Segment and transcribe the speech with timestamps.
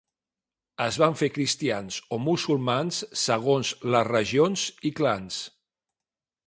[0.85, 5.41] Es van fer cristians o musulmans segons les regions i clans.